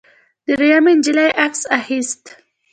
[0.45, 2.23] درېیمې نجلۍ عکس اخیست.